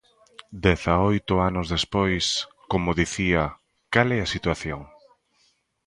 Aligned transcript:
Dezaoito 0.65 1.33
anos 1.49 1.67
despois, 1.75 2.25
como 2.71 2.97
dicía, 3.01 3.43
¿cal 3.93 4.07
é 4.17 4.19
a 4.21 4.31
situación? 4.35 4.81